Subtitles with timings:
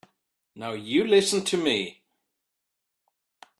[0.55, 2.01] Now you listen to me.